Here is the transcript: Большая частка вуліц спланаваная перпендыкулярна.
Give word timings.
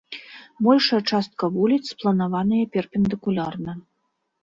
Большая 0.67 0.99
частка 1.09 1.51
вуліц 1.59 1.81
спланаваная 1.93 2.65
перпендыкулярна. 2.79 3.81